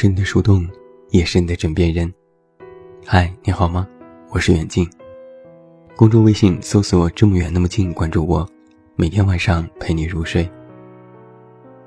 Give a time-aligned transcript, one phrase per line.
[0.00, 0.64] 是你的树洞，
[1.10, 2.08] 也是你的枕边人。
[3.04, 3.84] 嗨，你好吗？
[4.30, 4.88] 我是远近。
[5.96, 8.48] 公众微信搜索“这么远那么近”，关注我，
[8.94, 10.48] 每天晚上陪你入睡。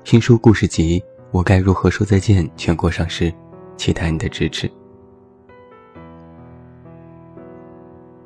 [0.04, 3.32] 新书故事集《我该如何说再见》全国上市，
[3.78, 4.70] 期待你的支持。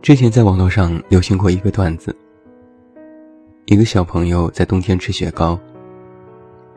[0.02, 2.12] 之前在网络上流行过一个段子：
[3.66, 5.56] 一个小朋友在冬天吃雪糕，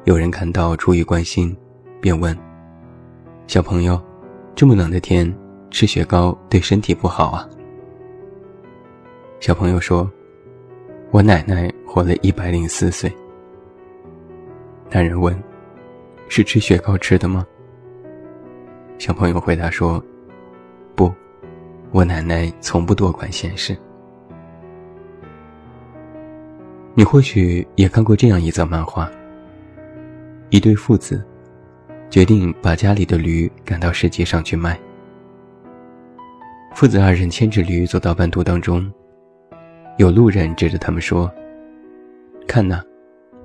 [0.03, 1.58] 有人看到出于关心，
[2.00, 2.38] 便问。
[3.49, 3.99] 小朋友，
[4.53, 5.35] 这么冷的天
[5.71, 7.49] 吃雪糕对身体不好啊。
[9.39, 10.08] 小朋友说
[11.09, 13.11] ：“我奶奶活了一百零四岁。”
[14.92, 15.36] 男人问
[16.30, 17.44] ：“是吃雪糕吃的吗？”
[19.00, 20.00] 小朋友回答说
[20.94, 21.11] ：“不，
[21.89, 23.75] 我奶奶从不多管闲事。”
[26.94, 29.09] 你或许也看过这样一则漫画：
[30.52, 31.25] 一对父子。
[32.09, 34.79] 决定把家里的驴赶到市集上去卖。
[36.73, 38.91] 父子二人牵着驴走到半途当中，
[39.97, 41.31] 有路人指着他们说
[42.47, 42.81] ：“看呐，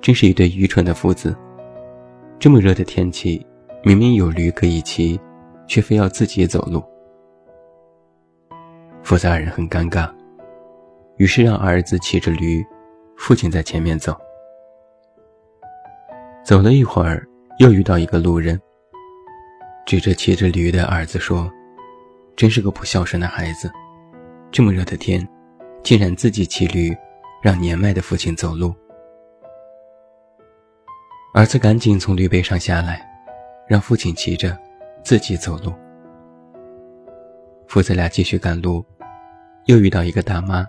[0.01, 1.35] 真是一对愚蠢的父子！
[2.39, 3.45] 这么热的天气，
[3.83, 5.19] 明明有驴可以骑，
[5.67, 6.83] 却非要自己走路。”
[9.03, 10.09] 父子二人很尴尬，
[11.17, 12.65] 于是让儿子骑着驴，
[13.15, 14.15] 父亲在前面走。
[16.43, 17.27] 走了一会儿。
[17.57, 18.59] 又遇到一个路人，
[19.85, 21.49] 指着骑着驴的儿子说
[22.35, 23.71] ：“真是个不孝顺的孩子，
[24.51, 25.25] 这么热的天，
[25.81, 26.93] 竟然自己骑驴，
[27.41, 28.75] 让年迈的父亲走路。”
[31.33, 33.01] 儿子赶紧从驴背上下来，
[33.69, 34.57] 让父亲骑着，
[35.01, 35.73] 自己走路。
[37.69, 38.85] 父子俩继续赶路，
[39.67, 40.65] 又遇到一个大妈，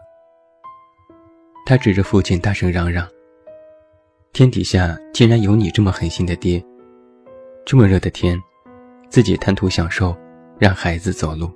[1.65, 3.09] 她指着父亲大声嚷嚷
[4.33, 6.65] ：“天底下竟然有你这么狠心的爹！”
[7.67, 8.41] 这么热的天，
[9.09, 10.17] 自己贪图享受，
[10.57, 11.51] 让孩子走路，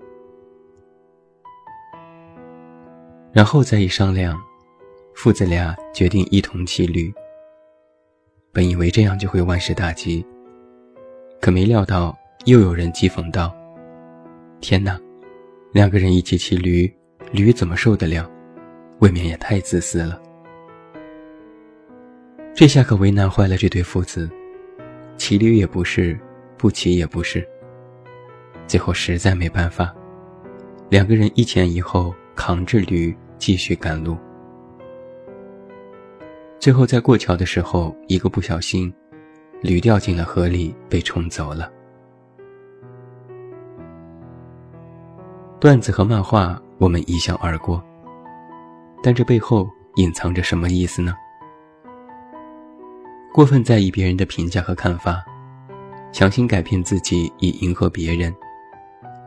[3.33, 4.37] 然后再一商量，
[5.15, 7.15] 父子俩决定一同骑驴。
[8.51, 10.27] 本以为这样就会万事大吉，
[11.41, 13.55] 可没料到又有人讥讽道
[14.61, 14.99] ：“天哪，
[15.71, 16.93] 两个人一起骑驴，
[17.31, 18.29] 驴怎么受得了？
[18.99, 20.21] 未免也太自私了。”
[22.53, 24.29] 这下可为难坏了这对父子。
[25.21, 26.19] 骑驴也不是，
[26.57, 27.47] 不骑也不是。
[28.67, 29.95] 最后实在没办法，
[30.89, 34.17] 两个人一前一后扛着驴继续赶路。
[36.59, 38.91] 最后在过桥的时候，一个不小心，
[39.61, 41.71] 驴掉进了河里，被冲走了。
[45.61, 47.85] 段子和漫画我们一笑而过，
[49.03, 51.15] 但这背后隐藏着什么意思呢？
[53.33, 55.25] 过分在意别人的评价和看法，
[56.13, 58.35] 强行改变自己以迎合别人，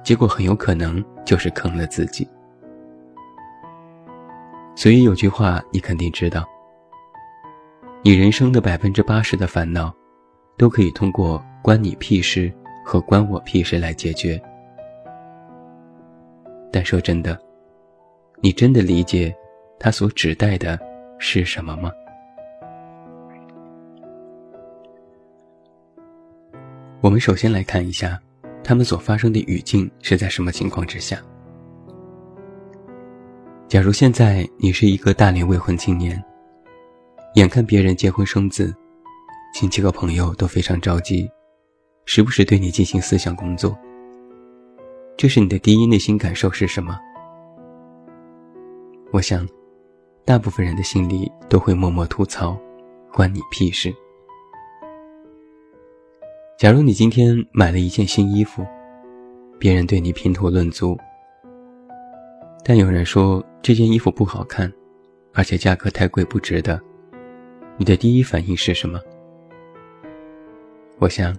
[0.04, 2.28] 结果很有可能就是坑了自己。
[4.76, 6.46] 所以有句话你肯定知道：
[8.04, 9.94] 你人生的百分之八十的烦恼，
[10.58, 12.52] 都可以通过“关你屁事”
[12.84, 14.42] 和“关我屁事”来解决。
[16.74, 17.40] 但说真的，
[18.42, 19.34] 你真的理解
[19.80, 20.78] 他所指代的
[21.20, 21.90] 是什么吗？
[27.04, 28.18] 我们首先来看一下，
[28.64, 31.22] 他们所发生的语境是在什么情况之下。
[33.68, 36.24] 假如现在你是一个大龄未婚青年，
[37.36, 38.74] 眼看别人结婚生子，
[39.54, 41.30] 亲戚和朋友都非常着急，
[42.06, 43.78] 时不时对你进行思想工作。
[45.18, 46.98] 这是你的第一内心感受是什么？
[49.12, 49.46] 我想，
[50.24, 52.58] 大部分人的心里都会默默吐槽
[53.12, 53.94] ：“关你屁事。”
[56.64, 58.66] 假如你今天买了一件新衣服，
[59.60, 60.98] 别人对你评头论足，
[62.64, 64.72] 但有人说这件衣服不好看，
[65.34, 66.80] 而且价格太贵不值得，
[67.76, 68.98] 你的第一反应是什么？
[71.00, 71.38] 我想，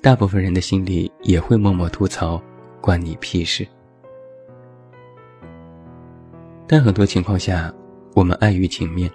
[0.00, 2.40] 大部分人的心里也会默默吐槽
[2.80, 3.66] ：“关你屁事。”
[6.68, 7.74] 但很多情况下，
[8.14, 9.10] 我们碍于情面，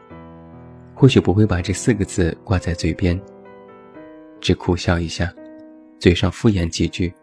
[0.94, 3.18] 或许不会把这四个字挂在嘴边。
[4.42, 5.32] 只苦笑一下，
[6.00, 7.14] 嘴上敷衍几句，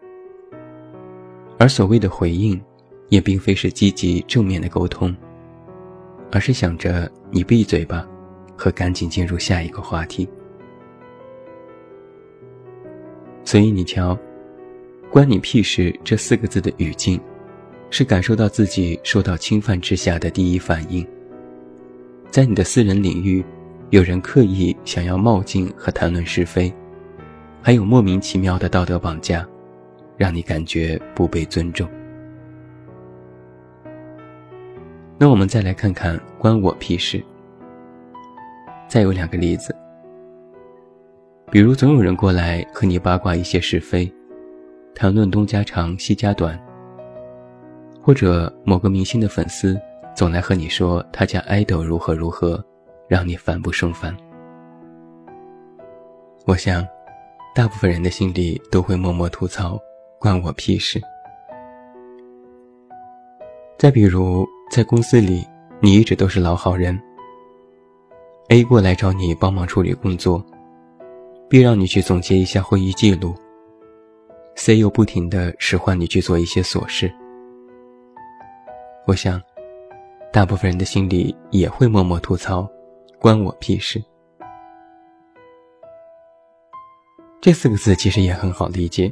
[1.59, 2.59] 而所谓的回应，
[3.09, 5.15] 也并非是积极正面的沟通，
[6.31, 8.07] 而是想着你闭嘴吧，
[8.55, 10.27] 和赶紧进入下一个话题。
[13.43, 14.17] 所以你瞧
[15.11, 17.19] ，“关你屁事”这四个字的语境，
[17.89, 21.05] 是感受到自己受到侵犯之下的第一反应。
[22.31, 23.43] 在你的私人领域，
[23.89, 26.71] 有人刻意想要冒进和谈论是非。
[27.61, 29.45] 还有莫名其妙的道德绑架，
[30.17, 31.87] 让你感觉不被尊重。
[35.17, 37.23] 那我们再来看看“关我屁事”。
[38.87, 39.75] 再有两个例子，
[41.51, 44.11] 比如总有人过来和你八卦一些是非，
[44.95, 46.59] 谈论东家长西家短，
[48.01, 49.79] 或者某个明星的粉丝
[50.15, 52.63] 总来和你说他家爱豆如何如何，
[53.07, 54.15] 让你烦不胜烦。
[56.45, 56.83] 我想，
[57.59, 59.77] 大部分人的心里都会默默吐槽
[60.17, 60.97] ：“关我屁事。”
[63.77, 65.45] 再比如，在公司里，
[65.81, 66.97] 你一直都是老好人。
[68.47, 70.41] A 过来找你帮忙处理工作
[71.49, 73.35] ，B 让你去总结一下会议记录
[74.55, 77.13] ，C 又不停的使唤你去做一些琐事。
[79.05, 79.41] 我想，
[80.31, 82.65] 大部分人的心里也会默默吐槽
[83.19, 84.01] ：“关我屁事。”
[87.41, 89.11] 这四个字其实也很好理解。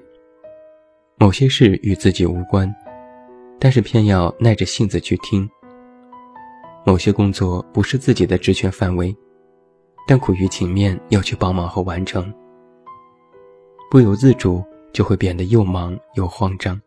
[1.18, 2.74] 某些事与自己无关，
[3.58, 5.48] 但是偏要耐着性子去听；
[6.86, 9.16] 某些工作不是自己的职权范围。
[10.06, 12.34] 但苦于情面要去帮忙和完成，
[13.92, 14.64] 不由自主
[14.94, 16.80] 就会变得又忙又慌张。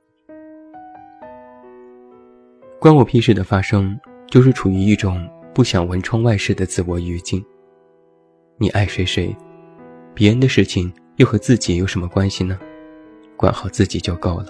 [2.79, 3.99] 关我屁事的发生，
[4.29, 7.45] 就是处于一种不想闻窗外事的自我语境。
[8.57, 9.37] 你爱谁谁，
[10.15, 12.59] 别人的事情又和自己有什么关系呢？
[13.37, 14.47] 管好自己就够了。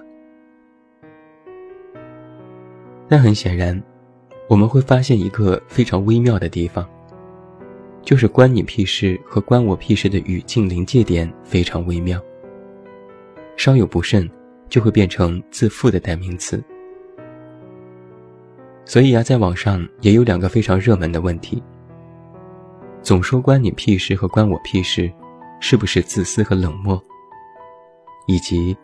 [3.09, 3.81] 但很显然，
[4.49, 6.89] 我们会发现一个非常微妙的地方。
[8.03, 12.19] 就是关你屁事和关我屁事的语境临界点非常微妙，
[13.57, 14.29] 稍有不慎，
[14.71, 16.65] 就会变成自负的代名词。
[18.87, 21.63] 所以啊，在网上也有两个非常热门的问题：
[23.03, 25.13] 总说关你屁事和关我屁事，
[25.61, 27.01] 是不是自私和冷漠？
[28.27, 28.77] 以及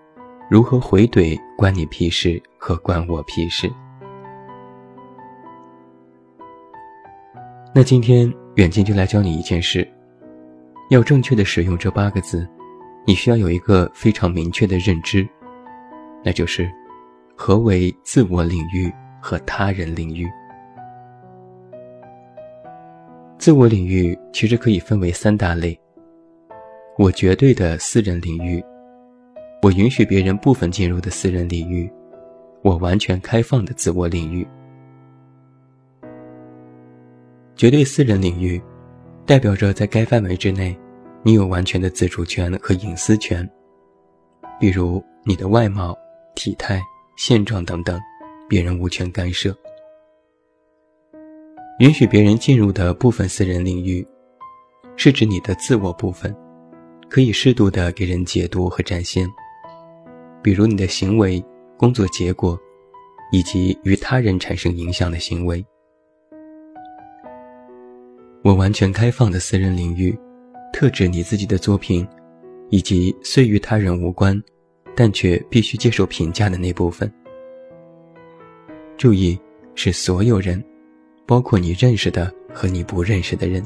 [0.49, 3.69] 如何回怼关你屁事和关我屁事？
[7.75, 8.33] 那今天。
[8.57, 9.87] 远近就来教你一件事：
[10.89, 12.49] 要正确的使用这八个字，
[13.07, 15.29] 你需要有一个非常明确的认知，
[16.25, 16.67] 那就是
[17.37, 18.91] 何为自我领域
[19.21, 20.27] 和他人领域。
[23.37, 25.79] 自我领域其实可以分为三大类：
[26.99, 28.65] 我绝对的私人领域，
[29.61, 31.91] 我允许别人部分进入的私人领域，
[32.63, 34.47] 我完全开放的自我领域。
[37.55, 38.59] 绝对私人领域，
[39.27, 40.75] 代表着在该范围之内，
[41.23, 43.47] 你有完全的自主权和隐私权。
[44.59, 45.95] 比如你的外貌、
[46.35, 46.81] 体态、
[47.19, 48.01] 现状等等，
[48.49, 49.55] 别人无权干涉。
[51.81, 54.07] 允许别人进入的部分私人领域，
[54.97, 56.35] 是指你的自我部分，
[57.09, 59.27] 可以适度的给人解读和展现。
[60.43, 61.45] 比如你的行为、
[61.77, 62.59] 工作结果，
[63.33, 65.65] 以及与他人产生影响的行为。
[68.43, 70.17] 我完全开放的私人领域，
[70.73, 72.07] 特指你自己的作品，
[72.71, 74.41] 以及虽与他人无关，
[74.95, 77.13] 但却必须接受评价的那部分。
[78.97, 79.37] 注意，
[79.75, 80.63] 是所有人，
[81.27, 83.61] 包括你认识的和你不认识的人。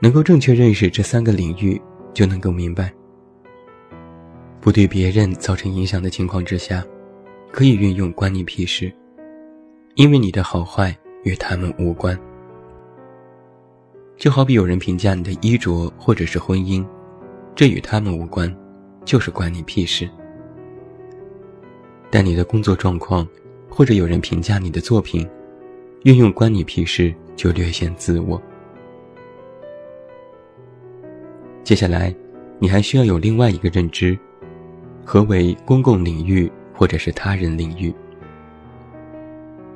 [0.00, 1.80] 能够正确认识这三个领域，
[2.12, 2.92] 就能够明白，
[4.60, 6.84] 不对别人造成影响的情况之下，
[7.52, 8.92] 可以运用“关你屁事”，
[9.96, 10.96] 因为你的好坏。
[11.22, 12.18] 与他们无关，
[14.16, 16.82] 就好比有人评价你的衣着或者是婚姻，
[17.54, 18.50] 这与他们无关，
[19.04, 20.08] 就是关你屁事。
[22.10, 23.28] 但你的工作状况，
[23.68, 25.28] 或者有人评价你的作品，
[26.04, 28.40] 运用关你屁事就略显自我。
[31.70, 32.12] 接下来，
[32.58, 34.18] 你还需要有另外一个认知，
[35.04, 37.94] 何为公共领域或者是他人领域？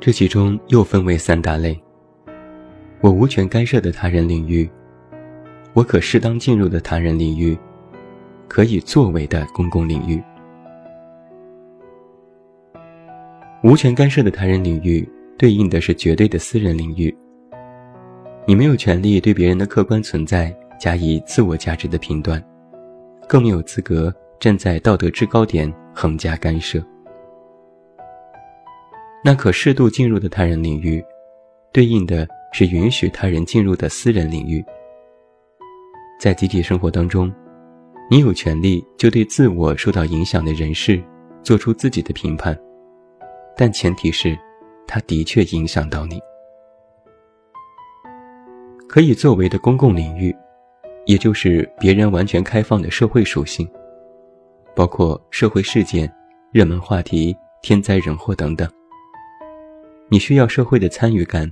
[0.00, 1.80] 这其中又分为三大类：
[3.00, 4.68] 我无权干涉的他人领域，
[5.72, 7.56] 我可适当进入的他人领域，
[8.48, 10.20] 可以作为的公共领域。
[13.62, 15.08] 无权干涉的他人领域
[15.38, 17.16] 对应的是绝对的私人领域，
[18.48, 20.52] 你没有权利对别人的客观存在
[20.84, 22.44] 加以自我价值的评断，
[23.26, 26.78] 更没有资格站在道德制高点横加干涉。
[29.24, 31.02] 那可适度进入的他人领域，
[31.72, 34.62] 对应的是允许他人进入的私人领域。
[36.20, 37.32] 在集体生活当中，
[38.10, 41.02] 你有权利就对自我受到影响的人事
[41.42, 42.54] 做出自己的评判，
[43.56, 44.38] 但前提是，
[44.86, 46.20] 他的确影响到你。
[48.86, 50.36] 可以作为的公共领域，
[51.06, 53.68] 也就是别人完全开放的社会属性，
[54.74, 56.10] 包括社会事件、
[56.52, 58.68] 热门话题、天灾人祸等等。
[60.08, 61.50] 你需要社会的参与感，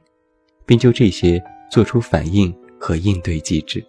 [0.64, 3.84] 并就这些做出反应和应对机制。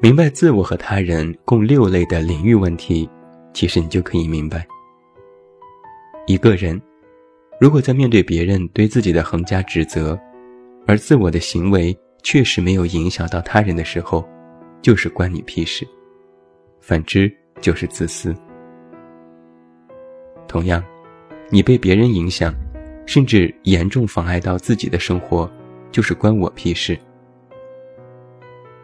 [0.00, 3.08] 明白自我和他人共六类的领域问题，
[3.52, 4.66] 其实你就可以明白：
[6.26, 6.80] 一个人
[7.60, 10.18] 如果在面对别人对自己的横加指责，
[10.86, 14.28] 而自我的行为确实没有影响到他人的时候，
[14.82, 15.84] 就是关你屁事；
[16.80, 18.34] 反之就是自私。
[20.46, 20.82] 同样。
[21.50, 22.54] 你被别人影响，
[23.06, 25.50] 甚至严重妨碍到自己的生活，
[25.90, 26.98] 就是关我屁事。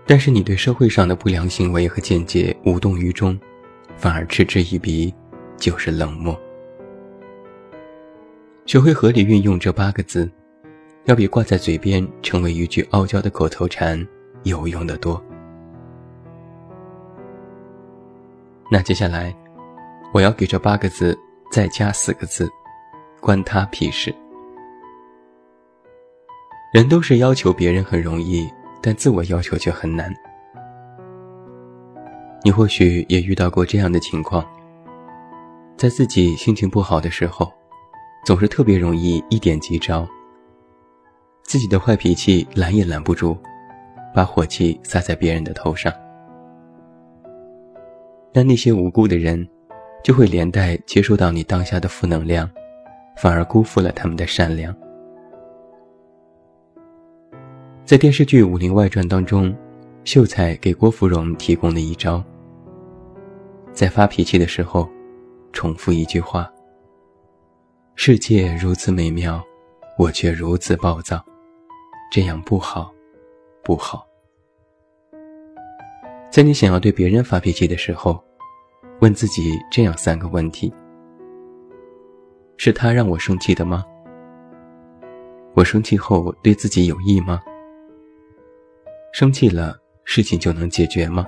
[0.06, 3.38] 但是你对社会上的不良行为和见解无动于衷，
[3.98, 5.12] 反而嗤之以鼻，
[5.58, 6.34] 就是冷漠。
[8.64, 10.26] 学会合理运用这八个字，
[11.04, 14.06] 要比挂在嘴边成为一句傲娇的口头禅
[14.44, 15.22] 有用的多。
[18.70, 19.34] 那接下来，
[20.12, 21.18] 我要给这八个字。
[21.50, 22.50] 再加四个字，
[23.20, 24.12] 关他屁事。
[26.72, 28.50] 人都是要求别人很容易，
[28.82, 30.12] 但自我要求却很难。
[32.42, 34.44] 你或许也遇到过这样的情况：
[35.76, 37.52] 在自己心情不好的时候，
[38.26, 40.04] 总是特别容易一点即着，
[41.54, 43.38] 自己的坏脾气拦也拦不住，
[44.12, 45.92] 把火气撒在别人的头上。
[48.32, 49.48] 但那些无辜的人。
[50.02, 52.50] 就会连带接受到你当下的负能量，
[53.16, 54.74] 反而辜负了他们的善良。
[57.86, 59.56] 在电视剧《武林外传》当中，
[60.04, 62.22] 秀才给郭芙蓉提供了一招：
[63.72, 64.86] 在发脾气的时候，
[65.54, 66.52] 重复一句话
[67.96, 69.42] ：“世界如此美妙，
[69.96, 71.24] 我却如此暴躁，
[72.14, 72.94] 这样不好，
[73.64, 74.06] 不好。”
[76.30, 78.22] 在你想要对别人发脾气的时候。
[79.00, 80.72] 问自己这样三个问题：
[82.56, 83.84] 是他让我生气的吗？
[85.54, 87.42] 我生气后对自己有益吗？
[89.12, 91.26] 生气了，事情就能解决吗？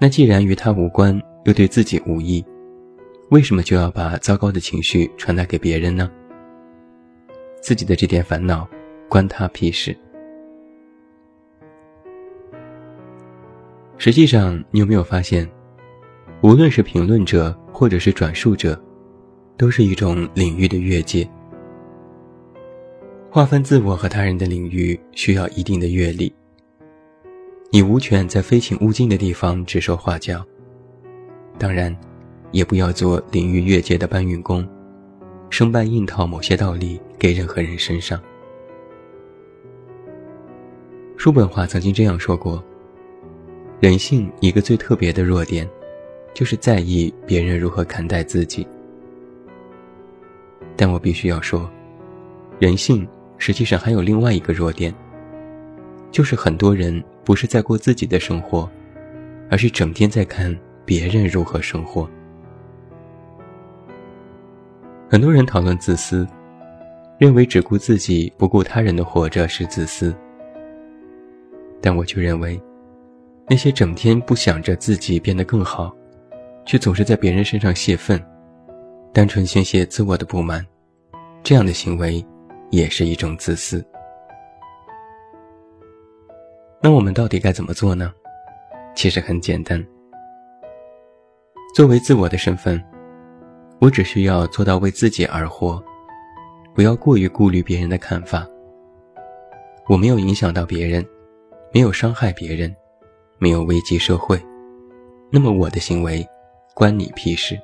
[0.00, 2.44] 那既然与他无关，又对自己无益，
[3.30, 6.10] 为什么就要把糟糕的情绪传达给别人呢？
[7.60, 8.68] 自己的这点烦恼，
[9.08, 9.96] 关他屁事。
[13.96, 15.48] 实际上，你有没有发现，
[16.40, 18.80] 无论是评论者或者是转述者，
[19.56, 21.28] 都是一种领域的越界。
[23.30, 26.32] 划分自我和他人的领域需要一定的阅历。
[27.70, 30.42] 你无权在非请勿进的地方指手画脚，
[31.58, 31.94] 当然，
[32.52, 34.66] 也不要做领域越界的搬运工，
[35.50, 38.20] 生搬硬套某些道理给任何人身上。
[41.16, 42.62] 叔本华曾经这样说过。
[43.80, 45.68] 人性一个最特别的弱点，
[46.34, 48.66] 就是在意别人如何看待自己。
[50.76, 51.70] 但我必须要说，
[52.58, 53.06] 人性
[53.36, 54.92] 实际上还有另外一个弱点，
[56.10, 58.68] 就是很多人不是在过自己的生活，
[59.48, 62.08] 而是整天在看别人如何生活。
[65.08, 66.26] 很多人讨论自私，
[67.18, 70.14] 认为只顾自己不顾他人的活着是自私，
[71.80, 72.60] 但我却认为。
[73.50, 75.90] 那些整天不想着自己变得更好，
[76.66, 78.22] 却总是在别人身上泄愤，
[79.10, 80.62] 单纯宣泄自我的不满，
[81.42, 82.22] 这样的行为
[82.70, 83.82] 也是一种自私。
[86.82, 88.12] 那我们到底该怎么做呢？
[88.94, 89.82] 其实很简单。
[91.74, 92.78] 作为自我的身份，
[93.80, 95.82] 我只需要做到为自己而活，
[96.78, 98.46] 不要过于顾虑别人的看法。
[99.88, 101.04] 我没有影响到别人，
[101.74, 102.72] 没有伤害别人。
[103.40, 104.40] 没有危及社会，
[105.28, 106.24] 那么我的行为
[106.74, 107.58] 关你屁事。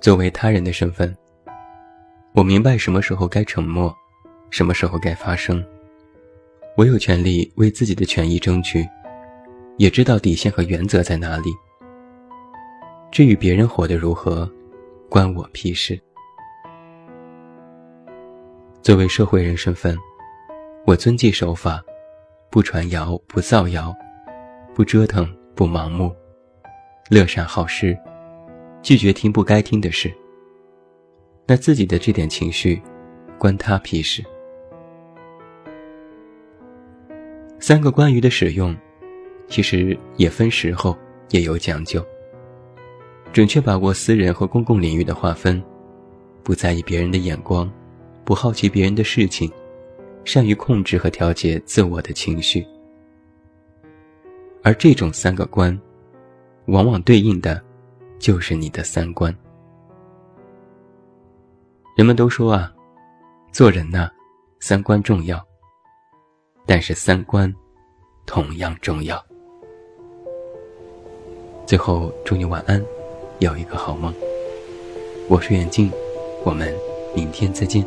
[0.00, 1.12] 作为他人的身份，
[2.32, 3.92] 我明白什么时候该沉默，
[4.48, 5.64] 什么时候该发声。
[6.76, 8.88] 我有权利为自己的权益争取，
[9.78, 11.50] 也知道底线和原则在哪里。
[13.10, 14.48] 至于别人活得如何，
[15.10, 16.00] 关我屁事。
[18.82, 19.96] 作为社会人身份，
[20.84, 21.80] 我遵纪守法。
[22.50, 23.94] 不传谣，不造谣，
[24.74, 26.14] 不折腾，不盲目，
[27.08, 27.96] 乐善好施，
[28.82, 30.12] 拒绝听不该听的事。
[31.46, 32.82] 那自己的这点情绪，
[33.38, 34.22] 关他屁事。
[37.58, 38.76] 三个关于的使用，
[39.48, 40.94] 其实也分时候，
[41.30, 42.04] 也有讲究。
[43.32, 45.62] 准确把握私人和公共领域的划分，
[46.42, 47.72] 不在意别人的眼光，
[48.32, 49.52] 不好奇别人的事情，
[50.24, 52.66] 善于控制和调节自我的情绪。
[54.62, 55.78] 而这种三个观，
[56.64, 57.62] 往往对应的，
[58.18, 59.36] 就是你的三观。
[61.94, 62.72] 人们都说啊，
[63.52, 64.08] 做人呢，
[64.60, 65.38] 三观重要。
[66.64, 67.54] 但是三观，
[68.24, 69.22] 同样重要。
[71.66, 72.82] 最后，祝你晚安，
[73.40, 74.10] 有一个好梦。
[75.28, 75.92] 我是远近，
[76.46, 76.74] 我们
[77.14, 77.86] 明天再见。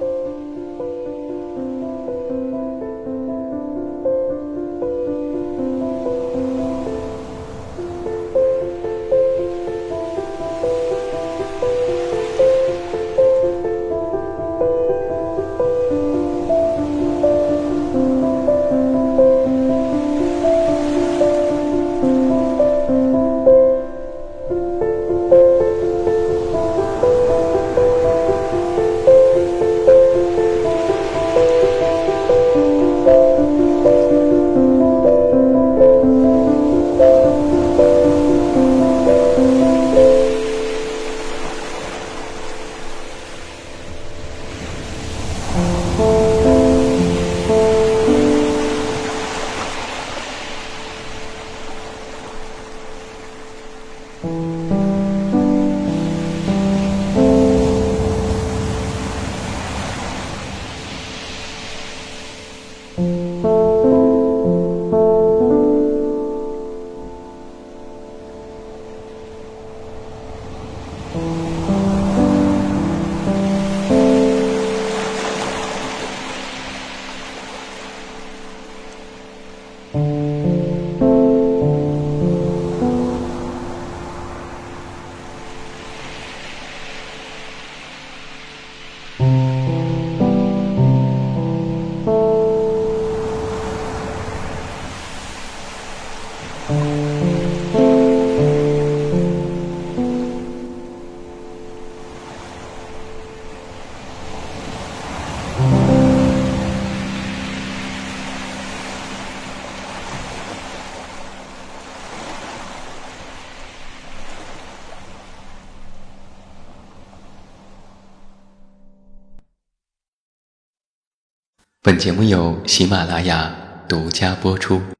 [121.85, 123.55] 本节目由喜马拉雅
[123.87, 124.81] 独家播出。